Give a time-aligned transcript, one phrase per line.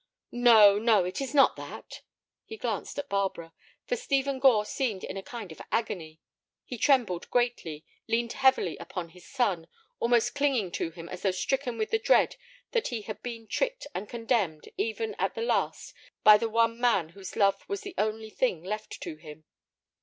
[0.31, 2.01] "No, no; it is not that."
[2.45, 3.53] He glanced at Barbara,
[3.85, 6.19] for Stephen Gore seemed in a kind of agony.
[6.65, 9.67] He trembled greatly, leaned heavily upon his son,
[9.99, 12.35] almost clinging to him as though stricken with the dread
[12.71, 15.93] that he had been tricked and condemned even at the last
[16.23, 19.43] by the one man whose love was the one thing left to him.